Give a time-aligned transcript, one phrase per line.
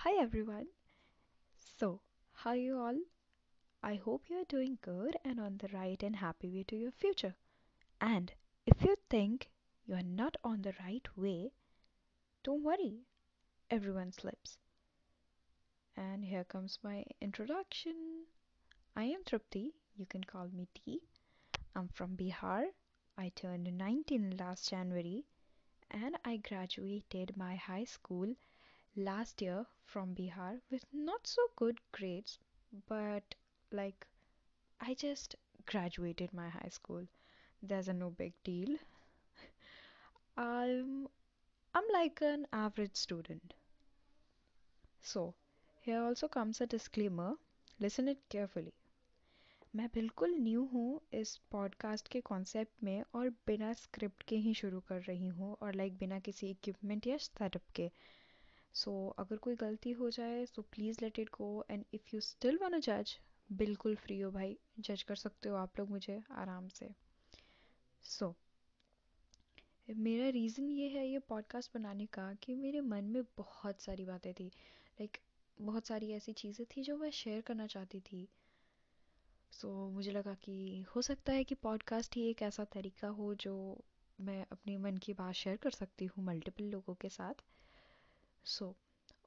[0.00, 0.66] Hi everyone.
[1.78, 2.02] So,
[2.34, 2.98] how are you all?
[3.82, 6.90] I hope you are doing good and on the right and happy way to your
[6.90, 7.34] future.
[7.98, 8.30] And
[8.66, 9.48] if you think
[9.86, 11.50] you are not on the right way,
[12.44, 13.06] don't worry,
[13.70, 14.58] everyone slips.
[15.96, 18.26] And here comes my introduction.
[18.94, 21.00] I am Trupti, you can call me T.
[21.74, 22.66] I'm from Bihar.
[23.16, 25.24] I turned 19 last January
[25.90, 28.34] and I graduated my high school
[28.95, 32.39] last year from Bihar with not so good grades,
[32.87, 33.35] but
[33.71, 34.07] like
[34.79, 37.05] I just graduated my high school.
[37.63, 38.77] There's a no big deal.
[40.37, 41.07] I'm
[41.75, 43.53] I'm like an average student.
[45.01, 45.33] So,
[45.81, 47.35] here also comes a disclaimer.
[47.79, 48.73] Listen it carefully.
[49.75, 54.79] मैं बिल्कुल new हूँ इस podcast के concept में और बिना script के ही शुरू
[54.79, 57.89] कर रही हूँ और लाइक बिना किसी इक्विपमेंट या सेटअप के
[58.76, 62.20] सो so, अगर कोई गलती हो जाए so please let it go and if you
[62.20, 63.18] still want जज
[63.52, 66.90] बिल्कुल फ्री हो भाई। जज कर सकते हो आप लोग मुझे आराम से।
[68.02, 68.34] सो
[69.88, 74.04] so, मेरा रीज़न ये है ये पॉडकास्ट बनाने का कि मेरे मन में बहुत सारी
[74.04, 74.46] बातें थी।
[75.00, 75.18] लाइक
[75.60, 78.28] बहुत सारी ऐसी चीज़ें थी जो मैं शेयर करना चाहती थी।
[79.52, 83.34] सो so, मुझे लगा कि हो सकता है कि पॉडकास्ट ही एक ऐसा तरीका हो
[83.34, 83.84] जो
[84.20, 87.34] मैं अपने मन की बात शेयर कर सकती हूँ मल्टीपल लोगों के साथ।
[88.46, 88.74] सो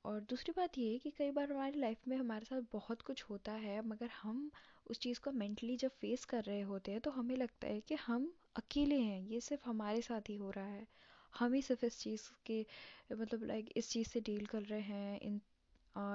[0.06, 3.52] और दूसरी बात ये कि कई बार हमारी लाइफ में हमारे साथ बहुत कुछ होता
[3.54, 4.50] है, मगर हम
[4.88, 7.96] उस चीज़ को मेंटली जब फेस कर रहे होते हैं तो हमें लगता है कि
[7.98, 10.86] हम अकेले हैं, ये सिर्फ़ हमारे साथ ही हो रहा है।
[11.34, 12.66] हम ही सिर्फ़ इस चीज़ के
[13.14, 15.42] मतलब लाइक इस चीज़ से डील कर रहे हैं, इन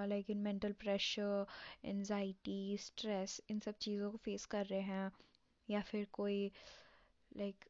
[0.08, 1.46] लाइक इन मेंटल प्रेशर
[1.84, 5.11] एनजाइटी स्ट्रेस इन सब चीज़ों को फेस कर रहे हैं,
[5.68, 6.50] या फिर कोई
[7.33, 7.64] लाइक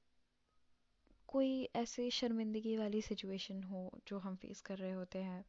[1.34, 5.44] कोई ऐसे शर्मिंदगी वाली सिचुएशन हो जो हम फेस कर रहे होते हैं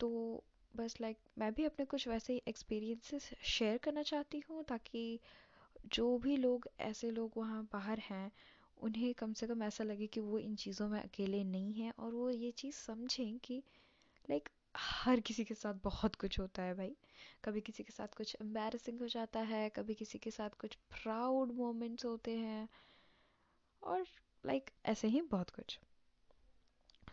[0.00, 0.08] तो
[0.76, 5.20] बस लाइक like, मैं भी अपने कुछ वैसे ही एक्सपीरियंसेस शेयर करना चाहती हूँ ताकि
[5.86, 8.32] जो भी लोग ऐसे लोग वहाँ बाहर हैं
[8.78, 12.14] उन्हें कम से कम ऐसा लगे कि वो इन चीज़ों में अकेले नहीं हैं और
[12.14, 13.62] वो ये चीज़ समझें कि
[14.30, 16.96] लाइक हर किसी के साथ बहुत कुछ होता है भाई।
[17.44, 21.52] कभी किसी के साथ कुछ एम्बेरसिंग हो जाता है कभी किसी के साथ कुछ प्राउड
[21.52, 22.68] मोमेंट्स होते हैं
[23.82, 24.04] और
[24.46, 25.78] लाइक like, ऐसे ही बहुत कुछ।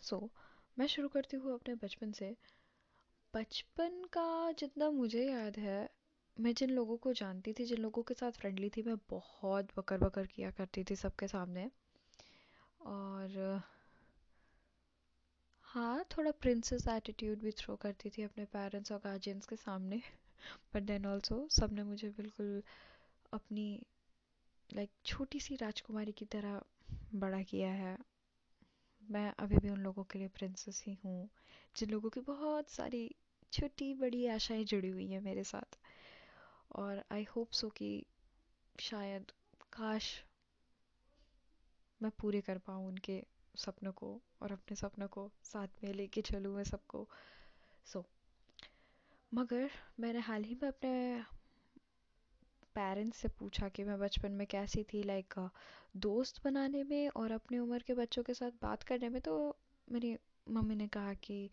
[0.01, 0.29] सो so,
[0.79, 2.35] मैं शुरू करती हूँ अपने बचपन से।
[3.33, 5.89] बचपन का जितना मुझे याद है
[6.39, 9.97] मैं जिन लोगों को जानती थी जिन लोगों के साथ फ्रेंडली थी मैं बहुत बकर
[9.97, 11.71] बकर किया करती थी सबके सामने।
[12.81, 13.61] और
[15.63, 20.01] हाँ थोड़ा प्रिंसेस एटीट्यूड भी थ्रो करती थी अपने पेरेंट्स और गार्जियंस के सामने।
[20.73, 22.63] बट देन ऑल्सो सबने मुझे बिल्कुल
[23.33, 23.85] अपनी
[24.73, 26.61] लाइक like, छोटी सी राजकुमारी की तरह
[27.15, 27.97] बड़ा किया है।
[29.11, 31.29] मैं अभी भी उन लोगों के लिए प्रिंसेस ही हूँ
[31.75, 33.15] जिन लोगों की बहुत सारी
[33.53, 35.79] छोटी बड़ी आशाएँ जुड़ी हुई हैं मेरे साथ।
[36.75, 38.05] और आई होप सो कि
[38.79, 39.31] शायद
[39.73, 40.23] काश
[42.01, 43.23] मैं पूरे कर पाऊँ उनके
[43.55, 47.09] सपनों को और अपने सपनों को साथ में लेके चलूँ मैं सबको।
[47.85, 48.05] सो so,
[49.33, 49.69] मगर
[49.99, 51.23] मैंने हाल ही में अपने
[52.75, 55.33] पेरेंट्स से पूछा कि मैं बचपन में कैसी थी लाइक
[55.97, 59.35] दोस्त बनाने में और अपनी उम्र के बच्चों के साथ बात करने में तो
[59.87, 60.15] मेरी
[60.47, 61.49] मम्मी ने कहा कि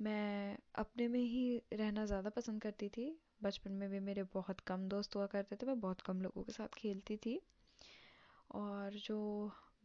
[0.00, 3.04] मैं अपने में ही रहना ज़्यादा पसंद करती थी।
[3.42, 6.52] बचपन में भी मेरे बहुत कम दोस्त हुआ करते थे, मैं बहुत कम लोगों के
[6.52, 7.40] साथ खेलती थी।
[8.54, 9.18] और जो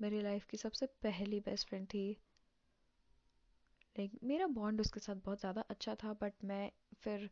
[0.02, 2.10] मेरी लाइफ की सबसे पहली बेस्ट फ्रेंड थी
[3.96, 6.70] लाइक मेरा बॉन्ड उसके साथ बहुत ज़्यादा अच्छा था बट मैं
[7.04, 7.30] फिर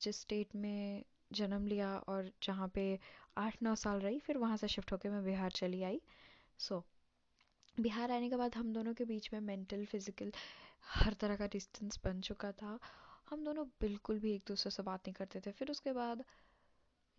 [0.00, 2.98] जिस स्टेट में जन्म लिया और जहाँ पे
[3.38, 6.00] आठ नौ साल रही फिर वहाँ से शिफ्ट होकर मैं बिहार चली आई।
[6.58, 10.32] सो so, बिहार आने के बाद हम दोनों के बीच में मेंटल फ़िज़िकल
[10.94, 12.78] हर तरह का डिस्टेंस बन चुका था।
[13.30, 16.24] हम दोनों बिल्कुल भी एक दूसरे से बात नहीं करते थे। फिर उसके बाद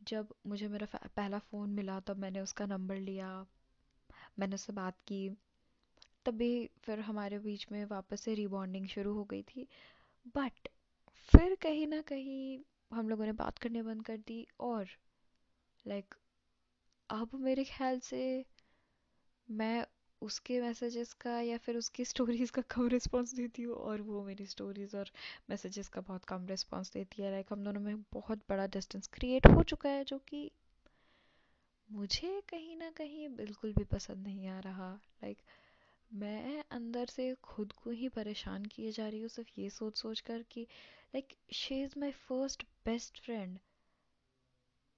[0.02, 3.30] जब मुझे मेरा पहला फ़ोन मिला तब मैंने उसका नंबर लिया
[4.40, 5.30] मैंने उससे बात की।
[6.26, 9.68] तभी फिर हमारे बीच में वापस से रिबॉन्डिंग शुरू हो गई थी।
[10.36, 10.68] बट
[11.34, 12.60] फिर कहीं ना कहीं
[12.92, 14.88] हम लोगों ने बात करने बंद कर दी और
[15.88, 16.18] लाइक like,
[17.10, 18.46] अब मेरे ख्याल से
[19.48, 19.86] मैं
[20.22, 24.46] उसके मैसेजेस का या फिर उसकी स्टोरीज़ का कम रिस्पॉन्स देती हूँ और वो मेरी
[24.46, 25.12] स्टोरीज़ और
[25.50, 29.48] मैसेजेस का बहुत कम रिस्पॉन्स देती है। लाइक हम दोनों में बहुत बड़ा डिस्टेंस क्रिएट
[29.48, 30.52] हो चुका है जो कि
[31.90, 34.92] मुझे कहीं ना कहीं बिल्कुल भी पसंद नहीं आ रहा।
[35.24, 35.50] लाइक like,
[36.12, 40.20] मैं अंदर से खुद को ही परेशान किए जा रही हूँ सिर्फ़ ये सोच सोच
[40.20, 40.68] कर कि
[41.16, 43.60] like she is my first best friend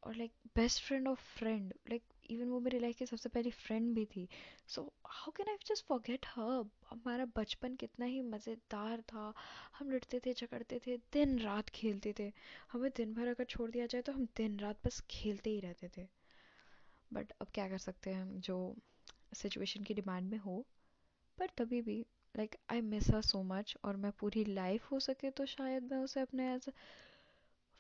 [0.04, 3.96] और like best friend of friend like even वो मेरी लाइफ की सबसे पहली फ्रेंड
[3.96, 4.28] भी थी.
[4.68, 9.34] So how can I just forget her हमारा बचपन कितना ही मज़ेदार था.
[9.80, 12.32] हम लड़ते थे, झगड़ते थे, दिन रात खेलते थे.
[12.72, 15.90] हमें दिन भर अगर छोड़ दिया जाए तो हम दिन रात बस खेलते ही रहते
[15.98, 16.08] थे.
[17.14, 18.76] बट अब क्या कर सकते हैं हम जो
[19.34, 20.66] सिचुएशन की डिमांड में हो?
[21.38, 22.06] पर तभी भी
[22.36, 25.98] like I miss her so much और मैं पूरी लाइफ हो सके तो शायद मैं
[25.98, 26.70] उसे अपने एज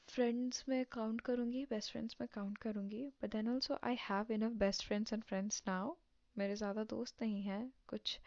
[0.10, 3.04] फ्रेंड्स में काउंट करूँगी बेस्ट फ्रेंड्स में काउंट करूँगी.
[3.22, 5.94] But then also I have enough best friends and friends now
[6.36, 7.74] मेरे ज़्यादा दोस्त नहीं हैं.
[7.88, 8.20] कुछ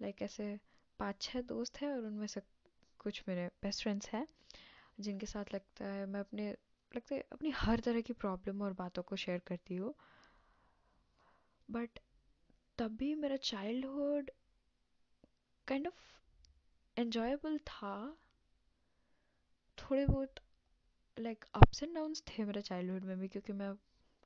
[0.00, 0.58] लाइक like, ऐसे
[0.98, 2.40] पाँच छः दोस्त हैं और उनमें से
[2.98, 4.26] कुछ मेरे बेस्ट फ्रेंड्स हैं,
[5.00, 6.50] जिनके साथ लगता है मैं अपने,
[6.96, 9.94] लगता अपनी हर तरह की प्रॉब्लम और बातों को शेयर करती हूँ.
[11.70, 11.98] बट
[12.78, 14.30] तब भी मेरा चाइल्डहुड
[15.70, 16.20] काइंड ऑफ़
[17.00, 18.16] एन्जॉयबल था।
[19.78, 20.34] थोड़े बहुत
[21.18, 23.74] लाइक अप्स एंड डाउन्स थे मेरे चाइल्डहुड में भी, क्योंकि मैं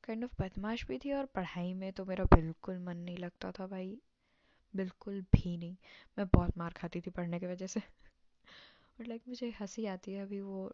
[0.04, 3.66] काइंड ऑफ़ बदमाश भी थी और पढ़ाई में तो मेरा बिल्कुल मन नहीं लगता था
[3.66, 4.00] भाई।
[4.76, 5.76] बिल्कुल भी नहीं।
[6.18, 7.80] मैं बहुत मार खाती थी पढ़ने की वजह से।
[9.00, 10.72] बट लाइक मुझे हँसी आती है अभी वो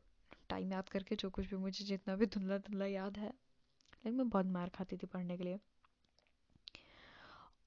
[0.48, 4.28] टाइम याद करके, जो कुछ भी मुझे जितना भी धुंधला धुंधला याद है। लाइक मैं
[4.28, 5.58] बहुत मार खाती थी पढ़ने के लिए।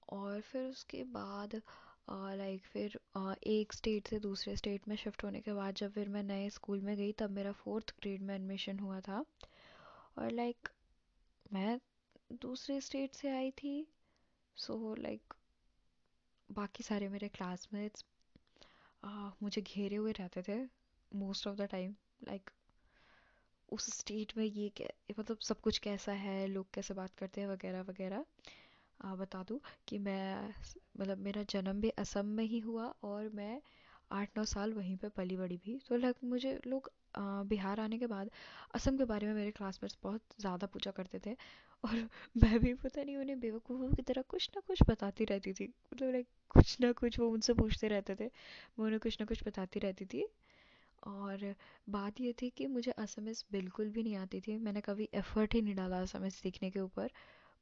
[0.10, 1.62] और फिर उसके बाद
[2.08, 3.00] लाइक फिर
[3.48, 6.82] एक स्टेट से दूसरे स्टेट में शिफ्ट होने के बाद जब फिर मैं नए स्कूल
[6.82, 9.24] में गई, तब मेरा फोर्थ ग्रेड में एडमिशन हुआ था।
[10.18, 10.70] और लाइक
[11.54, 11.80] मैं
[12.42, 13.76] दूसरे स्टेट से आई थी
[14.58, 15.34] सो लाइक
[16.50, 18.06] बाकी सारे मेरे क्लासमेट्स
[19.44, 20.64] मुझे घेरे हुए रहते थे
[21.12, 21.96] most of the time
[22.28, 22.50] like
[23.70, 24.72] उस स्टेट में ये
[25.20, 28.26] मतलब सब कुछ कैसा है, लोग कैसे बात करते हैं, वगैरह वगैरह।
[29.04, 30.48] बता दूँ कि मैं
[31.00, 33.62] मतलब मेरा जन्म भी असम में ही हुआ और मैं
[34.12, 36.92] आठ नौ साल वहीं पे पली बड़ी भी। तो लग, मुझे लोग
[37.48, 38.30] बिहार आने के बाद
[38.76, 41.36] असम के बारे में मेरे क्लासमेट्स बहुत ज़्यादा पूछा करते थे
[41.86, 41.96] और
[42.36, 46.12] मैं भी पता नहीं उन्हें बेवकूफ़ों की तरह कुछ ना कुछ बताती रहती थी। मतलब
[46.12, 49.80] लाइक कुछ ना कुछ वो मुझसे पूछते रहते थे, मैं उन्हें कुछ ना कुछ बताती
[49.80, 50.26] रहती थी।
[51.04, 51.54] और
[51.90, 55.62] बात ये थी कि मुझे असमिस बिल्कुल भी नहीं आती थी। मैंने कभी एफ़र्ट ही
[55.62, 57.10] नहीं डाला असमिस सीखने के ऊपर।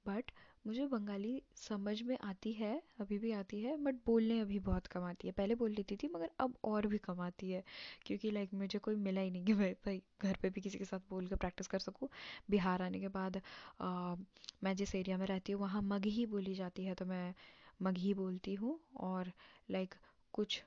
[0.05, 0.31] बट
[0.65, 2.71] मुझे बंगाली समझ में आती है
[3.01, 6.07] अभी भी आती है बट बोलने अभी बहुत कम आती है। पहले बोल लेती थी
[6.15, 7.63] मगर अब और भी कम आती है
[8.05, 10.85] क्योंकि लाइक मुझे कोई मिला ही नहीं कि मैं भाई घर पे भी किसी के
[10.85, 12.09] साथ बोल कर प्रैक्टिस कर सकूँ।
[12.49, 13.41] बिहार आने के बाद
[13.81, 14.15] आ,
[14.63, 17.33] मैं जिस एरिया में रहती हूँ वहाँ मगही बोली जाती है तो मैं
[17.81, 19.31] मगही बोलती हूँ। और
[19.69, 19.95] लाइक
[20.33, 20.61] कुछ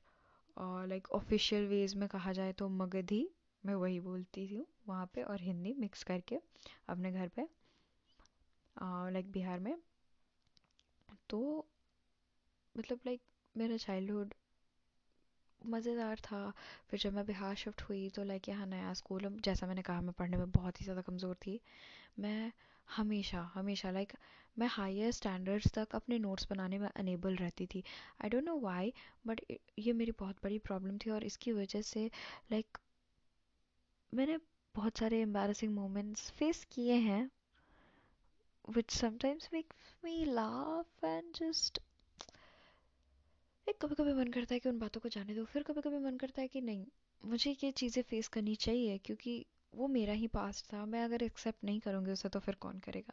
[0.56, 3.26] लाइक ऑफिशियल वेज में कहा जाए तो मगधी
[3.64, 6.38] मैं वही बोलती हूँ वहाँ पे और हिंदी मिक्स करके
[6.88, 7.46] अपने घर पे।
[8.76, 9.74] लाइक बिहार में।
[11.30, 11.66] तो
[12.74, 13.20] मतलब लाइक
[13.54, 14.34] मेरा चाइल्डहुड
[15.62, 16.50] मज़ेदार था।
[16.90, 20.12] फिर जब मैं बिहार शिफ्ट हुई तो लाइक यहाँ नया स्कूल जैसा मैंने कहा, मैं
[20.12, 21.60] पढ़ने में बहुत ही ज़्यादा कमज़ोर थी।
[22.18, 22.52] मैं
[22.88, 24.12] हमेशा हमेशा लाइक
[24.56, 27.82] मैं हायर स्टैंडर्ड्स तक अपने नोट्स बनाने में अनेबल रहती थी।
[28.24, 28.92] I don't know why
[29.26, 29.40] but
[29.78, 32.10] ये मेरी बहुत बड़ी प्रॉब्लम थी और इसकी वजह से
[32.52, 32.78] लाइक
[34.12, 34.38] मैंने
[34.74, 37.30] बहुत सारे एम्बेरसिंग मोमेंट्स फेस किए हैं।
[38.68, 41.78] Which sometimes makes me laugh and just
[43.68, 45.98] एक कभी कभी मन करता है कि उन बातों को जाने दो फिर कभी कभी
[45.98, 46.86] मन करता है कि नहीं
[47.24, 51.64] मुझे ये चीज़ें फेस करनी चाहिए क्योंकि वो मेरा ही पास था मैं अगर एक्सेप्ट
[51.64, 53.12] नहीं करूँगी उसे तो फिर कौन करेगा?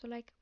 [0.00, 0.36] तो so लाइक like,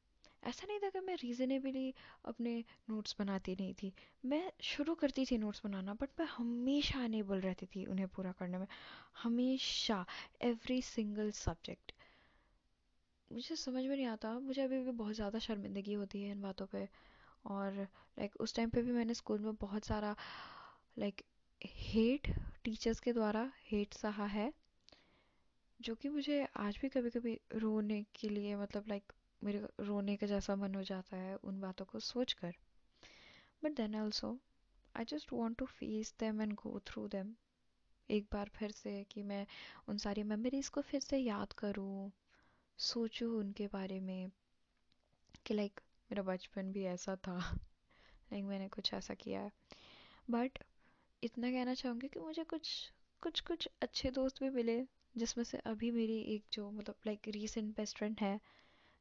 [0.49, 1.95] ऐसा नहीं था कि मैं रीज़नेबली
[2.25, 3.93] अपने नोट्स बनाती नहीं थी।
[4.25, 8.59] मैं शुरू करती थी नोट्स बनाना बट मैं हमेशा अनेबल रहती थी उन्हें पूरा करने
[8.59, 8.67] में।
[9.23, 10.07] हमेशा
[10.43, 11.93] एवरी सिंगल सब्जेक्ट
[13.31, 16.67] मुझे समझ में नहीं आता। मुझे अभी भी बहुत ज़्यादा शर्मिंदगी होती है इन बातों
[16.67, 16.89] पे।
[17.47, 17.75] और
[18.19, 20.15] लाइक उस टाइम पे भी मैंने स्कूल में बहुत सारा
[20.99, 21.23] लाइक
[21.61, 22.29] हेट
[22.65, 24.53] टीचर्स के द्वारा हेट सहा है,
[25.81, 30.27] जो कि मुझे आज भी कभी कभी रोने के लिए मतलब लाइक मेरे रोने का
[30.27, 32.55] जैसा मन हो जाता है उन बातों को सोच कर
[33.63, 34.37] but then also
[34.95, 37.35] I just want to face them and go through them
[38.09, 39.47] एक बार फिर से कि मैं
[39.89, 42.11] उन सारी मेमोरीज को फिर से याद करूँ।
[42.79, 44.31] सोचूं उनके बारे में
[45.47, 45.81] कि लाइक
[46.11, 47.37] मेरा बचपन भी ऐसा था।
[48.33, 49.51] लाइक मैंने कुछ ऐसा किया है।
[50.31, 50.59] बट
[51.23, 52.71] इतना कहना चाहूँगी कि मुझे कुछ
[53.23, 54.81] कुछ कुछ अच्छे दोस्त भी मिले,
[55.17, 58.41] जिसमें से अभी मेरी एक जो मतलब लाइक रीसेंट बेस्ट फ्रेंड है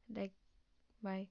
[0.08, 0.32] like
[1.02, 1.26] my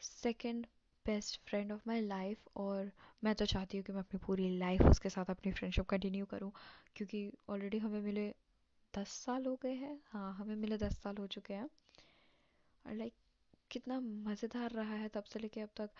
[0.00, 0.66] second
[1.06, 2.90] best friend of my life और
[3.24, 6.50] मैं तो चाहती हूँ कि मैं अपनी पूरी लाइफ उसके साथ अपनी फ्रेंडशिप कंटिन्यू करूँ,
[6.96, 8.28] क्योंकि ऑलरेडी हमें मिले
[8.98, 11.68] दस साल हो गए हैं। हाँ हमें मिले दस साल हो चुके हैं।
[12.84, 13.14] और लाइक
[13.70, 15.90] कितना मज़ेदार रहा है तब से लेके अब तक।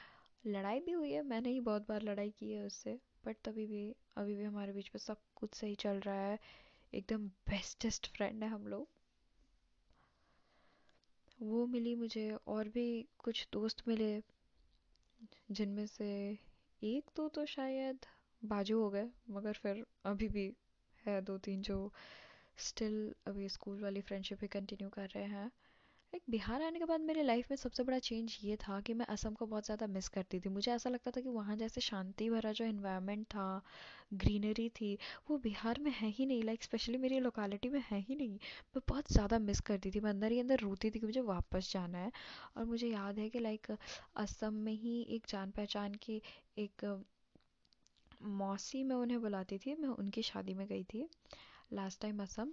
[0.46, 3.94] लड़ाई भी हुई है। मैंने ही बहुत बार लड़ाई की है उससे। बट तभी भी,
[4.16, 6.38] अभी भी हमारे बीच में सब कुछ सही चल रहा है।
[6.92, 8.88] एकदम बेस्टेस्ट फ्रेंड है हम लोग।
[11.40, 14.22] वो मिली मुझे, और भी कुछ दोस्त मिले,
[15.50, 16.38] जिनमें से
[16.82, 18.06] एक दो तो शायद
[18.42, 20.52] बाजू हो गए, मगर फिर अभी भी
[21.04, 21.92] है दो तीन जो
[22.58, 25.46] स्टिल अभी स्कूल वाली फ्रेंडशिप ही कंटिन्यू कर रहे हैं।
[26.12, 29.06] लाइक बिहार आने के बाद मेरे लाइफ में सबसे बड़ा चेंज ये था कि मैं
[29.06, 32.28] असम को बहुत ज़्यादा मिस करती थी। मुझे ऐसा लगता था कि वहाँ जैसे शांति
[32.30, 33.46] भरा जो इन्वायरमेंट था
[34.14, 34.96] ग्रीनरी थी,
[35.30, 38.38] वो बिहार में है ही नहीं। लाइक स्पेशली मेरी लोकेलिटी में है ही नहीं।
[38.76, 41.73] मैं बहुत ज़्यादा मिस करती थी। मैं अंदर ही अंदर रोती थी कि मुझे वापस
[41.73, 42.12] जाना है।
[42.56, 43.70] और मुझे याद है कि लाइक
[44.16, 46.20] असम में ही एक जान पहचान की
[46.58, 46.84] एक
[48.23, 51.08] मौसी मैं उन्हें बुलाती थी। मैं उनकी शादी में गई थी।
[51.71, 52.52] Last time Assam.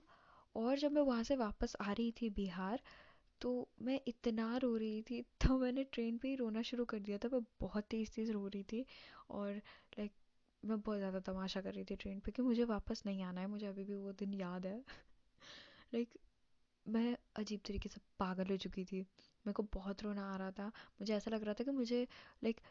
[0.55, 2.81] और जब मैं वहाँ से वापस आ रही थी बिहार
[3.41, 3.51] तो
[3.81, 7.29] मैं इतना रो रही थी तो मैंने ट्रेन पे ही रोना शुरू कर दिया था।
[7.33, 8.85] मैं बहुत तेज़ तेज़ रो रही थी
[9.31, 9.55] और
[9.99, 10.13] लाइक
[10.63, 13.47] मैं बहुत ज़्यादा तमाशा कर रही थी ट्रेन पे कि मुझे वापस नहीं आना है,
[13.47, 14.83] मुझे अभी भी वो दिन याद है।
[15.93, 16.17] लाइक
[16.85, 20.67] मैं अजीब तरीके से पागल हो चुकी थी। मेरे को बहुत रोना आ रहा था।
[21.01, 22.03] मुझे ऐसा लग रहा था कि मुझे
[22.43, 22.61] लाइक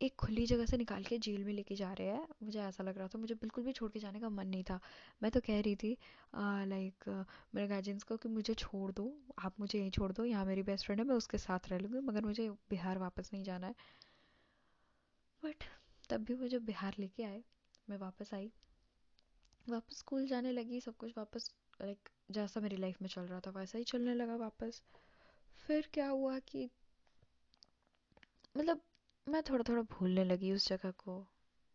[0.00, 2.98] एक खुली जगह से निकाल के जेल में लेके जा रहे हैं। मुझे ऐसा लग
[2.98, 4.78] रहा था, मुझे बिल्कुल भी छोड़ के जाने का मन नहीं था।
[5.22, 5.96] मैं तो कह रही थी
[6.34, 7.08] लाइक
[7.54, 10.86] मेरे गार्जियंस को कि मुझे छोड़ दो, आप मुझे यहीं छोड़ दो, यहाँ मेरी बेस्ट
[10.86, 13.74] फ्रेंड है, मैं उसके साथ रह लूँगी, मगर मुझे बिहार वापस नहीं जाना है।
[15.42, 15.64] बट
[16.10, 17.42] तब भी वो जब बिहार लेके आए,
[17.88, 18.50] मैं वापस आई।
[19.66, 23.50] वापस स्कूल जाने लगी, सब कुछ वापस लाइक जैसा मेरी लाइफ में चल रहा था,
[23.50, 24.82] वैसा ही चलने लगा वापस।
[25.66, 26.70] फिर क्या हुआ कि
[28.56, 28.80] मतलब
[29.30, 31.18] मैं थोड़ा थोड़ा भूलने लगी उस जगह को।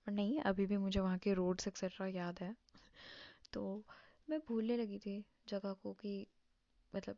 [0.07, 2.55] और नहीं, अभी भी मुझे वहाँ के रोड्स एक्सेट्रा याद है।
[3.53, 3.83] तो
[4.29, 6.27] मैं भूलने लगी थी जगह को कि
[6.95, 7.17] मतलब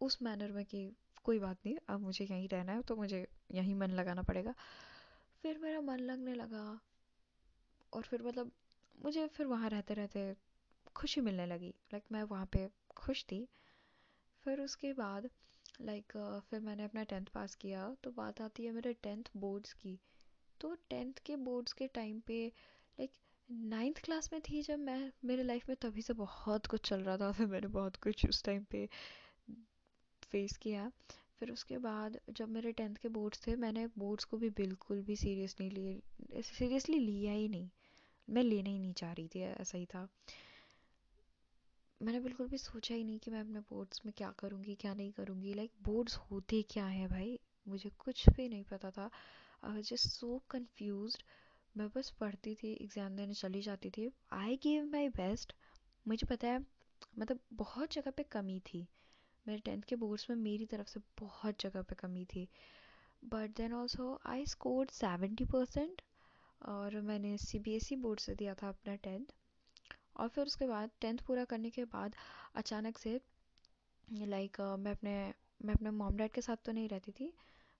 [0.00, 3.74] उस मैनर में कि कोई बात नहीं, अब मुझे यहीं रहना है तो मुझे यहीं
[3.74, 4.54] मन लगाना पड़ेगा।
[5.42, 6.80] फिर मेरा मन लगने लगा
[7.92, 8.52] और फिर मतलब
[9.04, 10.36] मुझे फिर वहाँ रहते रहते
[10.96, 13.48] खुशी मिलने लगी। लाइक मैं वहाँ पे खुश थी।
[14.44, 15.30] फिर उसके बाद
[15.82, 19.30] लाइक like, uh, फिर मैंने अपना टेंथ पास किया तो बात आती है मेरे टेंथ
[19.36, 19.98] बोर्ड्स की।
[20.60, 22.46] तो टेंथ के बोर्ड्स के टाइम पे
[23.00, 23.10] लाइक
[23.50, 27.16] नाइन्थ क्लास में थी जब मैं मेरे लाइफ में तभी से बहुत कुछ चल रहा
[27.16, 28.88] था फिर मैंने बहुत कुछ उस टाइम पे
[30.22, 30.90] फेस किया।
[31.40, 35.16] फिर उसके बाद जब मेरे टेंथ के बोर्ड्स थे मैंने बोर्ड्स को भी बिल्कुल भी
[35.16, 37.68] सीरियस नहीं लिए सीरियसली लिया ही नहीं।
[38.28, 40.08] मैं लेना ही नहीं चाह रही थी ऐसा ही था।
[42.02, 45.12] मैंने बिल्कुल भी सोचा ही नहीं कि मैं अपने बोर्ड्स में क्या करूँगी, क्या नहीं
[45.12, 47.38] करूँगी। लाइक बोर्ड्स होते क्या हैं भाई?
[47.66, 49.10] मुझे कुछ भी नहीं पता था।
[49.64, 51.16] I was just so confuse
[51.74, 55.52] मैं बस पढ़ती थी एग्ज़ाम देने चली जाती थी। आई गिव माई बेस्ट
[56.06, 56.64] मुझे पता है
[57.18, 58.86] मतलब बहुत जगह पे कमी थी।
[59.46, 62.48] मेरे टेंथ के बोर्ड्स में मेरी तरफ़ से बहुत जगह पे कमी थी।
[63.22, 66.02] But then also I score seventy percent
[66.62, 69.32] और मैंने C B S E board से दिया था अपना टेंथ
[70.16, 72.14] और फिर उसके बाद टेंथ पूरा करने के बाद
[72.56, 73.20] अचानक से
[74.08, 75.12] लाइक मैं अपने
[75.60, 77.32] मैं अपने मॉम डैड के साथ तो नहीं रहती थी,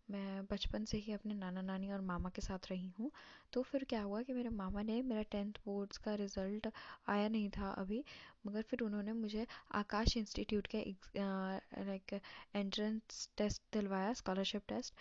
[0.09, 3.11] मैं बचपन से ही अपने नाना नानी और मामा के साथ रही हूँ।
[3.53, 6.69] तो फिर क्या हुआ कि मेरे मामा ने मेरा टेंथ बोर्ड्स का रिज़ल्ट
[7.09, 8.03] आया नहीं था अभी,
[8.47, 10.85] मगर फिर उन्होंने मुझे आकाश इंस्टीट्यूट के
[11.17, 12.21] लाइक
[12.57, 14.95] एंट्रेंस टेस्ट दिलवाया स्कॉलरशिप टेस्ट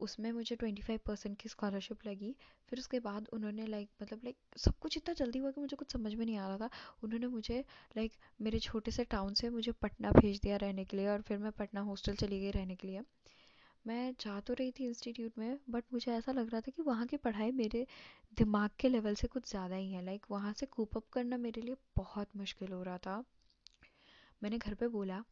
[0.00, 2.34] उसमें मुझे ट्वेंटी फाइव परसेंट की स्कॉलरशिप लगी।
[2.68, 5.92] फिर उसके बाद उन्होंने लाइक मतलब लाइक सब कुछ इतना जल्दी हुआ कि मुझे कुछ
[5.92, 6.70] समझ में नहीं आ रहा था।
[7.04, 7.58] उन्होंने मुझे
[7.96, 11.38] लाइक मेरे छोटे से टाउन से मुझे पटना भेज दिया रहने के लिए और फिर
[11.38, 13.02] मैं पटना हॉस्टल चली गई रहने के लिए।
[13.84, 17.06] मैं जा तो रही थी इंस्टीट्यूट में बट मुझे ऐसा लग रहा था कि वहाँ
[17.06, 17.86] की पढ़ाई मेरे
[18.38, 21.62] दिमाग के लेवल से कुछ ज़्यादा ही है। लाइक वहाँ से कूप अप करना मेरे
[21.62, 23.22] लिए बहुत मुश्किल हो रहा था।
[24.42, 25.22] मैंने घर पे बोला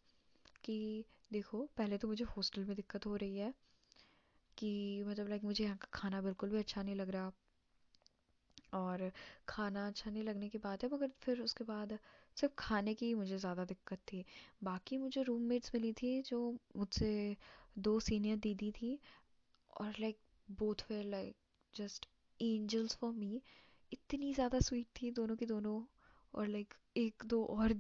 [0.65, 3.53] कि, देखो, पहले तो मुझे हॉस्टल में दिक्कत हो रही है
[4.59, 7.33] कि मतलब लाइक मुझे यहाँ का खाना बिल्कुल भी अच्छा नहीं लग रहा।
[8.75, 9.11] और
[9.49, 11.99] खाना अच्छा नहीं लगने की बात है, मगर फिर उसके बाद
[12.37, 14.25] सिर्फ़ खाने की ही मुझे ज़्यादा दिक्कत थी।
[14.65, 17.37] बाकी मुझे रूममेट्स मिली थी, जो मुझसे
[17.77, 18.99] दो सीनियर दीदी थी,
[19.77, 20.19] और like
[20.49, 21.37] both were like
[21.75, 22.07] just
[22.41, 23.41] angels for me
[23.93, 25.81] इतनी ज़्यादा स्वीट थी दोनों की दोनों,
[26.35, 27.75] और लाइक एक दो और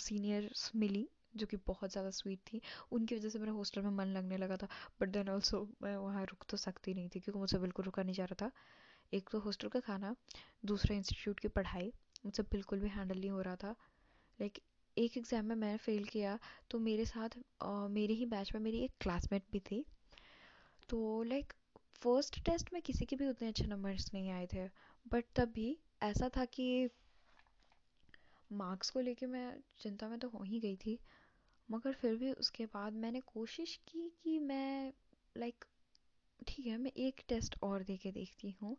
[0.00, 2.60] सीनियर्स मिली। जो कि बहुत ज़्यादा स्वीट थी।
[2.92, 4.68] उनकी वजह से मेरा हॉस्टल में मन लगने लगा था
[5.00, 8.14] बट देन ऑल्सो मैं वहाँ रुक तो सकती नहीं थी, क्योंकि मुझसे बिल्कुल रुका नहीं
[8.14, 8.50] जा रहा था।
[9.12, 10.14] एक तो हॉस्टल का खाना,
[10.64, 11.92] दूसरा इंस्टीट्यूट की पढ़ाई,
[12.24, 13.74] मुझसे बिल्कुल भी हैंडल नहीं हो रहा था।
[14.38, 14.58] लाइक
[14.96, 16.38] एक एग्ज़ाम में मैंने फ़ेल किया
[16.70, 17.36] तो मेरे साथ
[17.90, 19.84] मेरे ही बैच में मेरी एक क्लासमेट भी थी।
[20.88, 21.52] तो लाइक
[22.02, 24.66] फ़र्स्ट टेस्ट में किसी के भी उतने अच्छे नंबर्स नहीं आए थे।
[25.06, 26.88] बट तब भी ऐसा था कि
[28.50, 30.98] मार्क्स को लेके मैं चिंता में तो हो ही गई थी।
[31.68, 34.92] मगर फिर भी उसके बाद मैंने कोशिश की कि मैं
[35.36, 35.64] लाइक
[36.46, 38.76] ठीक है, मैं एक टेस्ट और दे के देखती हूँ।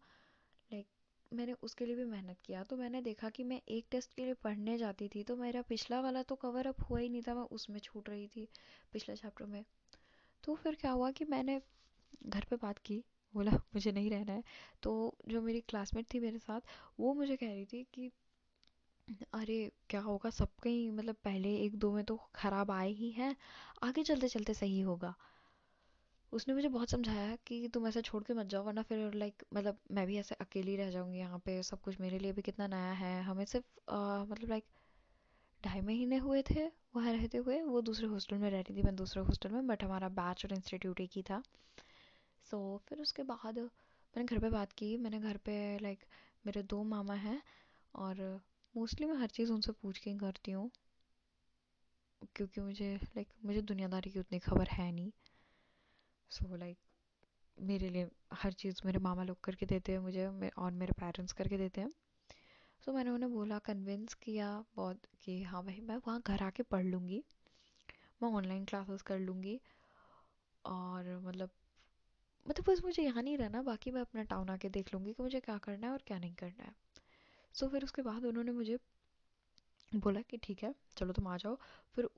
[0.71, 0.87] लाइक
[1.31, 4.33] मैंने उसके लिए भी मेहनत किया। तो मैंने देखा कि मैं एक टेस्ट के लिए
[4.33, 7.41] पढ़ने जाती थी तो मेरा पिछला वाला तो कवर अप हुआ ही नहीं था, मैं
[7.41, 8.47] उसमें छूट रही थी
[8.93, 9.63] पिछले चैप्टर में।
[10.43, 11.61] तो फिर क्या हुआ कि मैंने
[12.25, 13.03] घर पे बात की,
[13.33, 14.43] बोला, मुझे नहीं रहना है।
[14.83, 16.61] तो जो मेरी क्लासमेट थी मेरे साथ,
[16.99, 18.11] वो मुझे कह रही थी कि
[19.09, 19.55] अरे
[19.89, 20.29] क्या होगा?
[20.29, 23.35] सब कहीं मतलब पहले एक दो में तो खराब आए ही हैं।
[23.83, 25.13] आगे चलते चलते सही होगा।
[26.33, 29.77] उसने मुझे बहुत समझाया कि तुम ऐसा छोड़ के मत जाओ वरना फिर लाइक मतलब
[29.91, 32.91] मैं भी ऐसे अकेली रह जाऊँगी यहाँ पे। सब कुछ मेरे लिए भी कितना नया
[32.93, 33.65] है। हमें सिर्फ़
[34.31, 34.65] मतलब लाइक
[35.63, 38.95] ढाई महीने हुए थे वहाँ रहते हुए। वो दूसरे हॉस्टल में रह रही थी मैं
[38.95, 41.41] दूसरे हॉस्टल में बट हमारा बैच और इंस्टीट्यूट एक ही था।
[42.51, 46.03] सो so, फिर उसके बाद मैंने घर पे बात की। मैंने घर पे लाइक
[46.45, 47.41] मेरे दो मामा हैं
[47.95, 48.39] और
[48.75, 50.71] मोस्टली मैं हर चीज़ उनसे पूछ के ही करती हूँ।
[52.35, 55.11] क्योंकि मुझे लाइक like, मुझे दुनियादारी की उतनी खबर है नहीं।
[56.31, 60.51] सो so, लाइक like, मेरे लिए हर चीज़ मेरे मामा लोग करके देते हैं मुझे
[60.57, 65.43] और मेरे पेरेंट्स करके देते हैं। सो so, मैंने उन्हें बोला कन्विंस किया बहुत कि
[65.43, 67.23] हाँ भाई मैं वहाँ घर आके पढ़ लूँगी।
[68.23, 69.61] मैं ऑनलाइन क्लासेस कर लूँगी।
[70.65, 71.49] और मतलब
[72.47, 75.39] मतलब बस मुझे यहाँ नहीं रहना बाकी मैं अपना टाउन आके देख लूँगी कि मुझे
[75.39, 76.88] क्या करना है और क्या नहीं करना है।
[77.55, 78.77] सो फिर उसके बाद उन्होंने मुझे
[79.91, 81.55] बोला कि ठीक है, चलो तुम आ जाओ।
[81.95, 82.09] फिर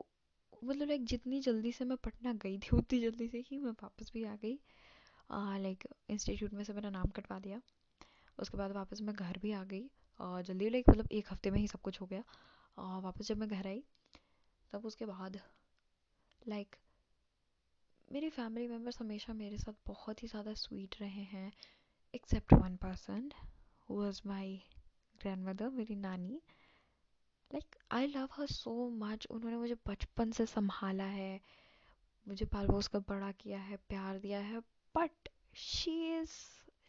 [0.63, 4.11] मतलब लाइक जितनी जल्दी से मैं पटना गई थी, उतनी जल्दी से ही मैं वापस
[4.13, 4.57] भी आ गई।
[5.29, 7.61] लाइक इंस्टीट्यूट में से मेरा नाम कटवा दिया।
[8.38, 11.59] उसके बाद वापस मैं घर भी आ गई। और जल्दी लाइक मतलब एक हफ़्ते में
[11.59, 12.23] ही सब कुछ हो गया।
[12.77, 13.83] और वापस जब मैं घर आई,
[14.73, 15.39] तब उसके बाद
[16.41, 16.75] लाइक
[18.11, 21.51] मेरी फैमिली मेंबर्स हमेशा मेरे साथ बहुत ही ज़्यादा स्वीट रहे हैं
[22.13, 23.31] except one person
[23.89, 24.57] who was my
[25.22, 26.42] grandmother मेरी नानी।
[27.51, 31.40] Like I love her so much उन्होंने मुझे बचपन से संभाला है।
[32.28, 34.60] मुझे पाल पोस कर बड़ा किया है, प्यार दिया है।
[34.96, 36.36] But she is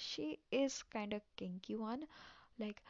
[0.01, 2.07] she is kind of kinky one
[2.61, 2.81] like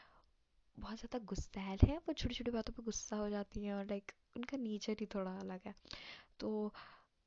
[0.78, 4.12] बहुत ज़्यादा गुस्सैल है। वो छोटी छोटी बातों पे गुस्सा हो जाती है और लाइक
[4.36, 5.74] उनका नेचर ही थोड़ा अलग है।
[6.40, 6.72] तो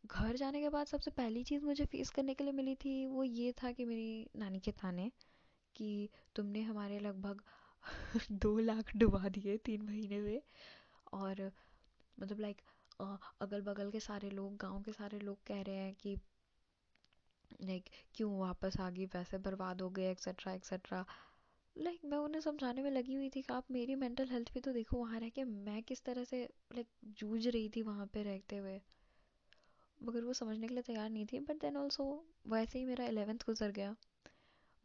[0.06, 3.24] घर जाने के बाद सबसे पहली चीज़ मुझे फेस करने के लिए मिली थी, वो
[3.24, 5.12] ये था कि मेरी नानी के ताने
[5.76, 7.42] कि तुमने हमारे लगभग
[8.44, 10.42] दो लाख डुबा दिए तीन महीने में।
[11.13, 11.42] और
[12.18, 12.62] मतलब लाइक
[13.42, 16.18] अगल बगल के सारे लोग, गाँव के सारे लोग कह रहे हैं कि
[17.62, 21.05] लाइक क्यों वापस आ गई, पैसे बर्बाद हो गए एक्सेट्रा एक्सेट्रा
[21.75, 24.72] लाइक मैं उन्हें समझाने में लगी हुई थी कि आप मेरी मेंटल हेल्थ भी तो
[24.74, 26.44] देखो वहाँ रह के, मैं किस तरह से
[26.75, 26.88] लाइक
[27.20, 28.79] जूझ रही थी वहाँ पे रहते हुए।
[30.00, 32.05] मगर वो समझने के लिए तैयार नहीं थी बट देन ऑल्सो
[32.48, 33.96] वैसे ही मेरा एलेवेंथ गुजर गया।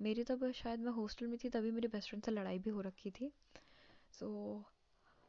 [0.01, 2.81] मेरी तब शायद मैं हॉस्टल में थी तभी मेरी बेस्ट फ्रेंड से लड़ाई भी हो
[2.81, 3.31] रखी थी।
[4.13, 4.73] सो so,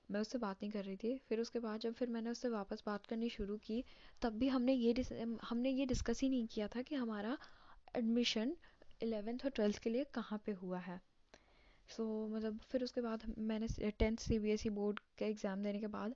[0.10, 2.84] मैं उससे बात नहीं कर रही थी। फिर उसके बाद जब फिर मैंने उससे वापस
[2.86, 3.84] बात करनी शुरू की
[4.22, 5.06] तब भी हमने ये
[5.44, 7.38] हमने ये डिस्कस ही नहीं किया था कि हमारा
[7.98, 8.56] एडमिशन
[9.04, 11.00] एलेवेंथ और ट्वेल्थ के लिए कहाँ पे हुआ है।
[11.90, 15.64] सो so, मतलब फिर उसके बाद मैंने tenth C B S E board का एग्ज़ाम
[15.64, 16.16] देने के बाद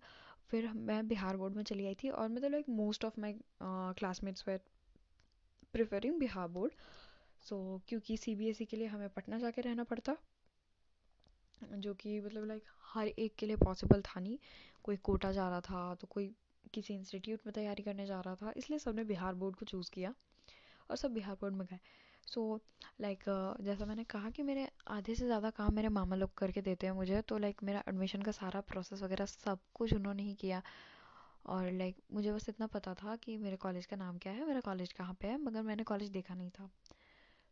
[0.50, 4.48] फिर मैं बिहार बोर्ड में चली आई थी और मतलब like most of my classmates
[4.48, 4.60] were
[5.74, 6.74] preferring Bihar board
[7.46, 10.16] so so, क्योंकि सी बी एस ई के लिए हमें पटना जाके रहना पड़ता।
[11.76, 14.38] जो कि मतलब लाइक हर एक के लिए पॉसिबल था नहीं।
[14.86, 16.34] कोई कोटा जा रहा था तो कोई
[16.74, 20.14] किसी इंस्टीट्यूट में तैयारी करने जा रहा था इसलिए सबने बिहार बोर्ड को चूज़ किया
[20.90, 21.80] और सब बिहार बोर्ड में गए।
[22.28, 22.60] सो
[23.02, 23.24] लाइक
[23.62, 26.94] जैसा मैंने कहा कि मेरे आधे से ज़्यादा काम मेरे मामा लोग करके देते हैं
[26.94, 30.62] मुझे तो लाइक like, मेरा एडमिशन का सारा प्रोसेस वगैरह सब कुछ उन्होंने ही किया।
[31.46, 34.48] और लाइक like, मुझे बस इतना पता था कि मेरे कॉलेज का नाम क्या है
[34.48, 36.70] मेरा कॉलेज कहाँ पे है मगर मैंने कॉलेज देखा नहीं था।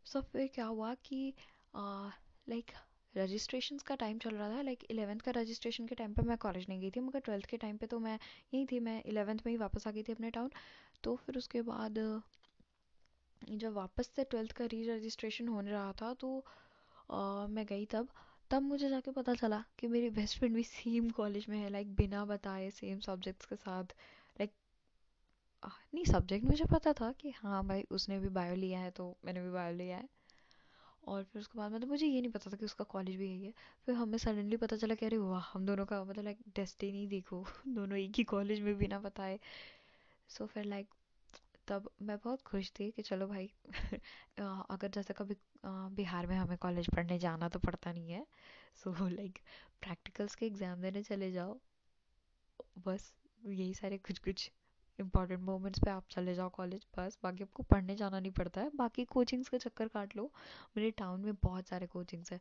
[0.06, 1.32] सो so, फिर क्या हुआ कि
[1.74, 2.72] लाइक
[3.14, 6.66] रजिस्ट्रेशन का टाइम चल रहा था। लाइक इलेवेंथ का रजिस्ट्रेशन के टाइम पे मैं कॉलेज
[6.68, 9.52] नहीं गई थी मगर ट्वेल्थ के टाइम पे तो मैं यहीं थी। मैं इलेवेंथ में
[9.52, 10.50] ही वापस आ गई थी अपने टाउन
[11.04, 11.98] तो फिर उसके बाद
[13.42, 16.44] जब वापस से ट्वेल्थ का री रजिस्ट्रेशन होने रहा था तो
[17.10, 18.08] आ, मैं गई तब।
[18.50, 21.94] तब मुझे जाके पता चला कि मेरी बेस्ट फ्रेंड भी सेम कॉलेज में है लाइक
[21.96, 23.94] बिना बताए सेम सब्जेक्ट्स के साथ।
[25.64, 29.40] नहीं सब्जेक्ट मुझे पता था कि हाँ भाई, उसने भी बायो लिया है तो मैंने
[29.42, 30.08] भी बायो लिया है।
[31.04, 33.44] और फिर उसके बाद मतलब मुझे ये नहीं पता था कि उसका कॉलेज भी यही
[33.44, 33.52] है।
[33.86, 37.44] फिर हमें सडनली पता चला कि अरे वाह, हम दोनों का मतलब लाइक डेस्टिनी देखो,
[37.68, 39.38] दोनों एक ही कॉलेज में बिना बताए।
[40.30, 40.88] सो फिर लाइक
[41.68, 43.50] तब मैं बहुत खुश थी कि चलो भाई
[44.40, 48.26] अगर जैसे कभी बिहार में हमें कॉलेज पढ़ने जाना तो पड़ता नहीं है।
[48.76, 49.38] सो लाइक
[49.82, 51.58] प्रैक्टिकल्स के एग्ज़ाम देने चले जाओ।
[52.78, 53.12] बस,
[53.46, 54.50] यही सारे कुछ कुछ
[54.98, 58.70] इंपॉर्टेंट मोमेंट्स पे आप चले जाओ कॉलेज बस। बाकी आपको पढ़ने जाना नहीं पड़ता है।
[58.76, 60.30] बाकी कोचिंग्स का चक्कर काट लो।
[60.76, 62.40] मेरे टाउन में बहुत सारे कोचिंग्स हैं।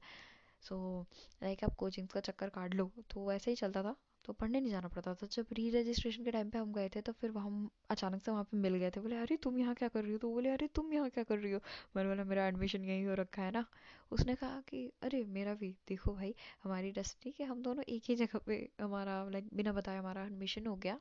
[0.61, 4.33] सो so, लाइक आप कोचिंग्स का चक्कर काट लो तो वैसे ही चलता था। तो
[4.33, 7.11] पढ़ने नहीं जाना पड़ता था। जब री रजिस्ट्रेशन के टाइम पे हम गए थे तो
[7.11, 10.03] फिर हम अचानक से वहाँ पे मिल गए थे। बोले अरे तुम यहाँ क्या कर
[10.03, 10.17] रही हो?
[10.17, 11.59] तो बोले अरे तुम यहाँ क्या कर रही हो?
[11.95, 13.65] मैंने बोला मेरा एडमिशन यहीं हो रखा है ना?
[14.11, 18.15] उसने कहा कि अरे मेरा भी देखो भाई हमारी डेस्टिनी कि हम दोनों एक ही
[18.15, 20.99] जगह पे हमारा लाइक बिना बताए हमारा एडमिशन हो गया।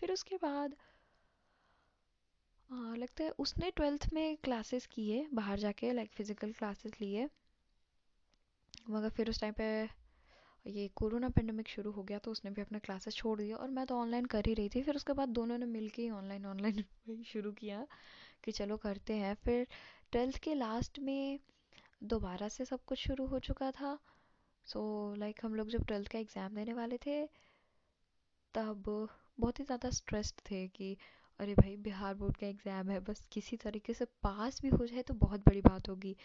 [0.00, 0.74] फिर उसके बाद
[2.70, 7.28] हाँ लगता है उसने ट्वेल्थ में क्लासेस किए बाहर जाके लाइक फ़िज़िकल क्लासेस लिए।
[8.90, 9.64] मगर फिर उस टाइम पे
[10.66, 13.84] ये कोरोना पेंडेमिक शुरू हो गया तो उसने भी अपना क्लासेस छोड़ दिया और मैं
[13.86, 16.46] तो ऑनलाइन कर ही रही थी। फिर उसके बाद दोनों ने मिल के ही ऑनलाइन
[16.46, 16.84] ऑनलाइन
[17.26, 17.86] शुरू किया
[18.44, 19.66] कि चलो करते हैं। फिर
[20.12, 21.38] ट्वेल्थ के लास्ट में
[22.04, 23.98] दोबारा से सब कुछ शुरू हो चुका था।
[24.66, 24.80] सो
[25.12, 27.26] so, लाइक like, हम लोग जब ट्वेल्थ का एग्ज़ाम देने वाले थे
[28.54, 30.96] तब बहुत ही ज़्यादा स्ट्रेस्ड थे कि,
[31.40, 35.02] अरे भाई, बिहार बोर्ड का एग्ज़ाम है, बस किसी तरीके से पास भी हो जाए
[35.02, 36.16] तो बहुत बड़ी बात होगी।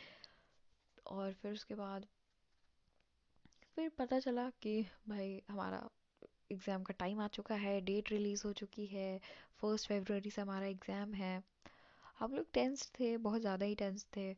[1.08, 2.06] और फिर उसके बाद
[3.76, 5.90] फिर पता चला कि भाई, हमारा
[6.52, 9.20] एग्ज़ाम का टाइम आ चुका है डेट रिलीज़ हो चुकी है
[9.62, 11.42] फ़र्स्ट फेबररी से हमारा एग्ज़ाम है।
[12.20, 14.34] हम लोग टेंस थे, बहुत ज़्यादा ही टेंस थे।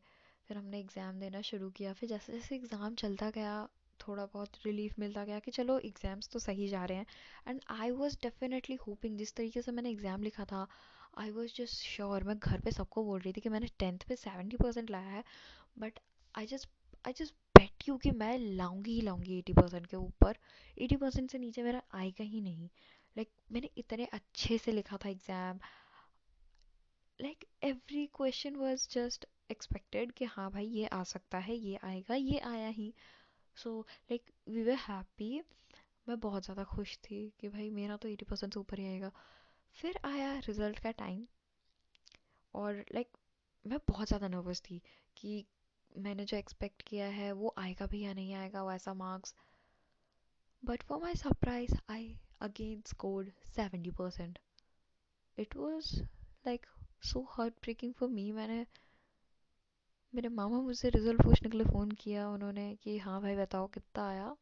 [0.48, 3.54] फिर हमने एग्ज़ाम देना शुरू किया। फिर जैसे जैसे एग्ज़ाम चलता गया
[4.02, 7.06] थोड़ा बहुत रिलीफ मिलता गया कि चलो एग्ज़ाम्स तो सही जा रहे हैं।
[7.48, 10.66] And I was definitely hoping जिस तरीके से मैंने एग्ज़ाम लिखा था
[11.18, 14.16] आई वॉज़ जस्ट श्योर मैं घर पे सबको बोल रही थी कि मैंने टेंथ पे
[14.16, 15.24] सेवेंटी परसेंट लाया है
[15.78, 15.98] but
[16.34, 16.68] I just
[17.04, 20.38] I just bet you कि मैं लाऊँगी ही लाऊँगी एटी परसेंट के ऊपर।
[20.76, 22.68] एटी परसेंट से नीचे मेरा आएगा ही नहीं।
[23.16, 25.58] लाइक like, मैंने इतने अच्छे से लिखा था exam
[27.18, 32.14] like every question was just expected कि हाँ भाई ये आ सकता है ये आएगा
[32.14, 32.92] ये आया ही।
[33.56, 33.78] So
[34.10, 35.40] like we were happy
[36.06, 39.10] मैं बहुत ज़्यादा खुश थी कि भाई मेरा तो एटी परसेंट से ऊपर ही आएगा।
[39.76, 41.26] फिर आया रिज़ल्ट का टाइम
[42.54, 43.18] और लाइक like,
[43.64, 44.80] मैं बहुत ज़्यादा नर्वस थी
[45.16, 45.44] कि
[45.92, 49.34] मैंने जो एक्सपेक्ट किया है वो आएगा भी या नहीं आएगा वैसा marks
[50.62, 54.38] but for my surprise I again scored seventy percent
[55.38, 55.94] it was
[56.46, 56.66] like
[57.04, 58.64] so heart breaking for me मैंने
[60.14, 64.08] मेरे मामा मुझसे रिज़ल्ट पूछने के लिए फ़ोन किया, उन्होंने कि हाँ भाई, बताओ कितना
[64.08, 64.34] आया?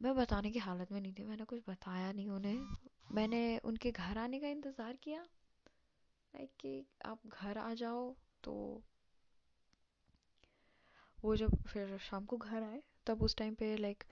[0.00, 2.76] मैं बताने की हालत में नहीं थी, मैंने कुछ बताया नहीं उन्हें।
[3.14, 8.14] मैंने उनके घर आने का इंतज़ार किया लाइक कि आप घर आ जाओ
[8.44, 8.54] तो
[11.24, 14.04] वो जब फिर शाम को घर आए, तब उस टाइम पे लाइक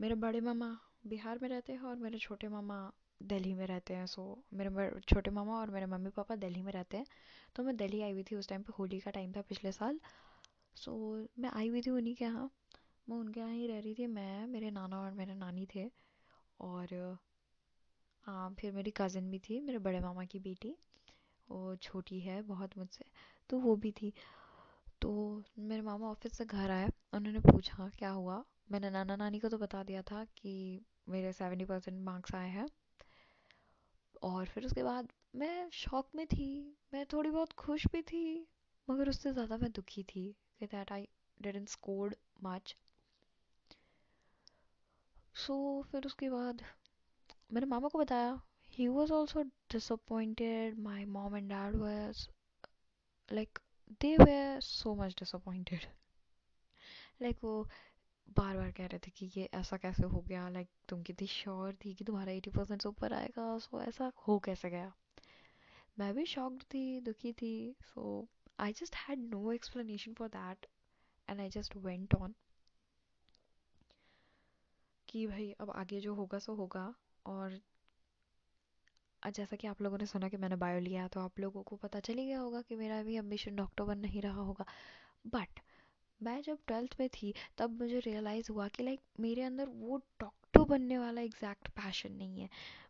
[0.00, 2.80] मेरे बड़े मामा बिहार में रहते हैं और मेरे छोटे मामा
[3.22, 4.22] दिल्ली में रहते हैं। सो
[4.54, 7.06] मेरे छोटे मामा और मेरे मम्मी पापा दिल्ली में रहते हैं।
[7.56, 10.00] तो मैं दिल्ली आई हुई थी उस टाइम पे, होली का टाइम था पिछले साल।
[10.76, 10.92] सो
[11.38, 12.50] मैं आई हुई थी उन्हीं के यहाँ।
[13.08, 15.90] मैं उनके यहाँ ही रह रही थी। मैं, मेरे नाना और मेरे नानी थे।
[16.60, 17.18] और
[18.26, 20.76] हाँ फिर मेरी कज़न भी थी, मेरे बड़े मामा की बेटी।
[21.48, 23.04] वो छोटी है बहुत मुझसे
[23.50, 24.12] तो वो भी थी।
[25.02, 28.44] तो मेरे मामा ऑफ़िस से घर आए। उन्होंने पूछा, क्या हुआ?
[28.72, 32.66] मैंने नाना नानी को तो बता दिया था कि मेरे सेवेंटी परसेंट मार्क्स आए हैं।
[34.22, 38.46] और फिर उसके बाद मैं शौक में थी, मैं थोड़ी बहुत खुश भी थी,
[38.88, 40.24] मगर उससे ज़्यादा मैं दुखी थी,
[40.60, 41.08] कि that I
[41.40, 42.74] didn't scored much
[45.36, 45.56] so
[45.92, 46.62] फिर उसके बाद
[47.52, 48.40] मैंने मामा को बताया
[48.72, 52.26] he was also disappointed my mom and dad was
[53.30, 53.58] like
[54.00, 55.86] they were so much disappointed
[57.22, 57.54] like वो
[58.30, 60.48] बार बार कह रहे थे कि ये ऐसा कैसे हो गया?
[60.48, 63.56] लाइक तुम कितनी श्योर थी कि तुम्हारा एटी परसेंट से ऊपर आएगा?
[63.58, 64.92] सो ऐसा हो कैसे गया?
[65.98, 68.26] मैं भी शॉक्ड थी, दुखी थी so
[68.60, 70.66] I just had no explanation for that
[71.28, 72.34] and I just went on
[75.08, 76.94] कि भाई, अब आगे जो होगा, सो होगा।
[77.26, 77.58] और
[79.22, 82.00] जैसा कि आप लोगों ने सुना कि मैंने बायो लिया तो आप लोगों को पता
[82.00, 84.64] चल ही गया होगा कि मेरा भी एम्बिशन डॉक्टर बन नहीं रहा होगा।
[85.26, 85.60] बट
[86.22, 90.64] मैं जब ट्वेल्थ में थी, तब मुझे रियलाइज़ हुआ कि लाइक मेरे अंदर वो डॉक्टर
[90.70, 92.48] बनने वाला एग्जैक्ट पैशन नहीं है।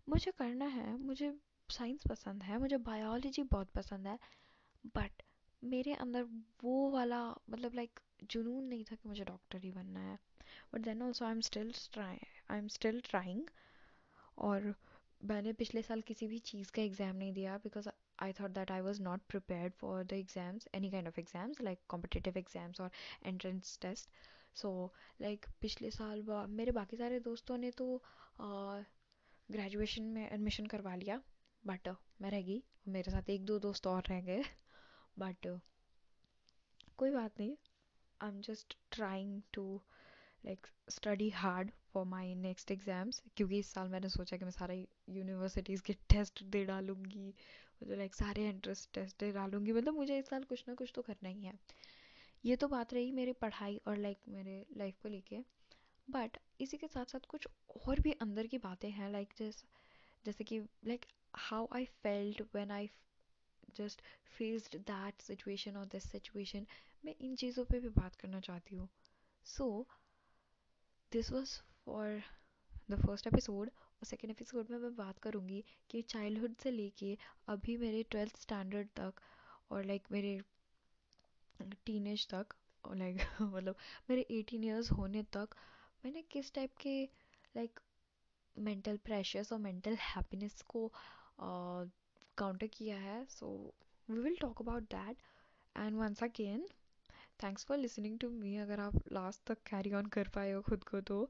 [0.09, 1.33] मुझे करना है, मुझे
[1.69, 4.19] साइंस पसंद है, मुझे बायोलॉजी बहुत पसंद है
[4.97, 5.23] बट
[5.63, 6.25] मेरे अंदर
[6.65, 10.19] वो वाला मतलब लाइक जुनून नहीं था कि मुझे डॉक्टर ही बनना है।
[10.75, 13.51] But then also I am still I am still trying
[14.39, 14.75] और
[15.25, 17.89] मैंने पिछले साल किसी भी चीज़ का एग्ज़ाम नहीं दिया because
[18.21, 21.79] I thought that I was not prepared for the exams, any kind of exams like
[21.89, 22.91] competitive exams or
[23.25, 24.09] entrance test.
[24.55, 27.87] So like पिछले साल मेरे बाकी सारे दोस्तों ने तो
[29.49, 31.21] ग्रेजुएशन में एडमिशन करवा लिया
[31.65, 31.89] बट
[32.23, 34.43] मैं रह गई मेरे साथ एक दो दोस्त और रह गए
[35.19, 35.47] बट
[36.99, 37.57] कोई बात नहीं
[38.21, 39.65] I am just trying to
[40.45, 44.77] like study hard for my next exams क्योंकि इस साल मैंने सोचा कि मैं सारे
[45.09, 47.35] यूनिवर्सिटीज़ के टेस्ट दे डालूँगी
[47.83, 51.29] मुझे लाइक सारे एंट्रेंस टेस्ट डालूँगी। मतलब मुझे इस साल कुछ ना कुछ तो करना
[51.29, 51.53] ही है।
[52.45, 55.39] ये तो बात रही मेरी पढ़ाई और लाइक मेरे लाइफ को लेके।
[56.09, 57.47] बट इसी के साथ साथ कुछ
[57.87, 59.67] और भी अंदर की बातें हैं लाइक जैसे
[60.25, 62.91] जैसे कि like how I felt when I
[63.77, 64.03] just
[64.39, 66.67] faced that situation और दिस सिचुएशन
[67.05, 68.89] मैं इन चीज़ों पे भी बात करना चाहती हूँ।
[69.47, 69.87] So
[71.13, 72.21] this was for
[72.91, 73.71] the first episode
[74.05, 77.17] second episode में मैं बात करूँगी कि चाइल्डहुड से लेके
[77.49, 79.21] अभी मेरे ट्वेल्थ स्टैंडर्ड तक
[79.71, 80.41] और लाइक मेरे
[81.87, 83.77] टीनेज तक और लाइक मतलब
[84.11, 85.55] मेरे एटीन ईयर्स होने तक
[86.05, 87.03] मैंने किस टाइप के
[87.57, 87.81] लाइक
[88.57, 90.91] मेंटल प्रेशर्स और मेंटल हैप्पीनेस को
[91.41, 93.75] काउंटर किया है। So
[94.11, 95.17] we will talk about that
[95.77, 96.67] and once again
[97.43, 100.85] thanks for listening to me अगर आप लास्ट तक कैरी ऑन कर पाए हो खुद
[100.85, 101.29] को तो।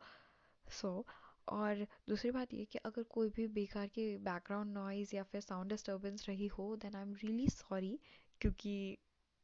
[0.66, 1.12] सो so,
[1.50, 5.70] और दूसरी बात ये कि अगर कोई भी बेकार की बैकग्राउंड नॉइज़ या फिर साउंड
[5.70, 7.98] डिस्टर्बेंस रही हो then I am really sorry
[8.40, 8.74] क्योंकि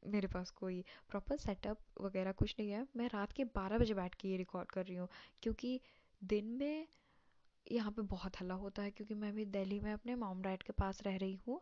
[0.02, 4.14] मेरे पास कोई प्रॉपर सेटअप वगैरह कुछ नहीं है। मैं रात के बारह बजे बैठ
[4.14, 5.08] के ये रिकॉर्ड कर रही हूँ
[5.42, 5.80] क्योंकि
[6.22, 6.86] दिन में
[7.66, 10.72] यहाँ पे बहुत हल्ला होता है क्योंकि मैं भी दिल्ली में अपने मॉम डैड के
[10.72, 11.60] पास रह रही हूँ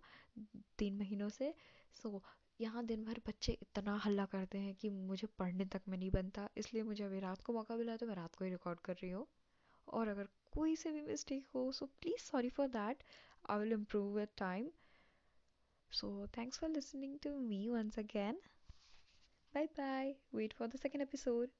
[0.79, 1.53] तीन महीनों से।
[1.95, 2.21] सो so,
[2.61, 6.49] यहाँ दिन भर बच्चे इतना हल्ला करते हैं कि मुझे पढ़ने तक में नहीं बनता
[6.57, 9.11] इसलिए मुझे अभी रात को मौका मिला तो मैं रात को ही रिकॉर्ड कर रही
[9.11, 9.27] हूँ।
[9.89, 13.03] और अगर कोई से भी मिस्टेक हो so please sorry for that
[13.51, 14.71] I will improve with time
[15.91, 18.35] So, thanks for listening to me once again.
[19.55, 20.17] Bye bye.
[20.33, 21.51] Wait for the second episode.